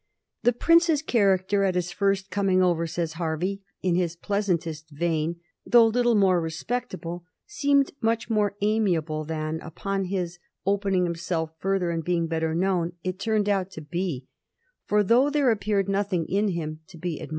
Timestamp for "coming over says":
2.31-3.13